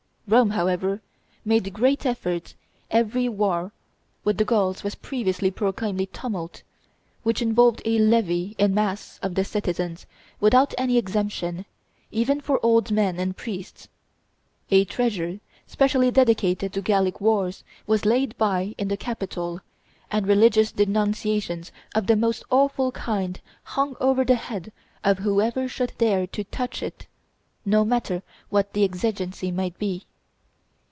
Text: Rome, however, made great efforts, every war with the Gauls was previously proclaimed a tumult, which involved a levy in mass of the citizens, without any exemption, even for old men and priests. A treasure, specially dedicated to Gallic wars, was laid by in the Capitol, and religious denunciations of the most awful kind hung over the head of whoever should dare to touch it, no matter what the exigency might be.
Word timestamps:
Rome, 0.27 0.51
however, 0.51 1.01
made 1.43 1.73
great 1.73 2.05
efforts, 2.05 2.55
every 2.89 3.27
war 3.27 3.73
with 4.23 4.37
the 4.37 4.45
Gauls 4.45 4.81
was 4.81 4.95
previously 4.95 5.51
proclaimed 5.51 5.99
a 5.99 6.05
tumult, 6.05 6.63
which 7.23 7.41
involved 7.41 7.81
a 7.83 7.99
levy 7.99 8.55
in 8.57 8.73
mass 8.73 9.19
of 9.21 9.35
the 9.35 9.43
citizens, 9.43 10.05
without 10.39 10.73
any 10.77 10.97
exemption, 10.97 11.65
even 12.11 12.39
for 12.39 12.65
old 12.65 12.91
men 12.91 13.19
and 13.19 13.35
priests. 13.35 13.89
A 14.69 14.85
treasure, 14.85 15.41
specially 15.67 16.11
dedicated 16.11 16.71
to 16.71 16.81
Gallic 16.81 17.19
wars, 17.19 17.65
was 17.85 18.05
laid 18.05 18.37
by 18.37 18.73
in 18.77 18.87
the 18.87 18.95
Capitol, 18.95 19.59
and 20.09 20.25
religious 20.25 20.71
denunciations 20.71 21.73
of 21.93 22.07
the 22.07 22.15
most 22.15 22.45
awful 22.49 22.93
kind 22.93 23.41
hung 23.63 23.97
over 23.99 24.23
the 24.23 24.35
head 24.35 24.71
of 25.03 25.17
whoever 25.17 25.67
should 25.67 25.91
dare 25.97 26.25
to 26.27 26.45
touch 26.45 26.81
it, 26.81 27.05
no 27.65 27.83
matter 27.83 28.23
what 28.47 28.71
the 28.71 28.85
exigency 28.85 29.51
might 29.51 29.77
be. 29.77 30.05